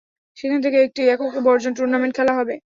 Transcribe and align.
সেখান 0.37 0.59
থেকে, 0.61 0.77
একটি 0.83 1.01
একক 1.07 1.31
বর্জন 1.45 1.71
টুর্নামেন্ট 1.73 2.13
খেলা 2.17 2.33
হবে। 2.39 2.55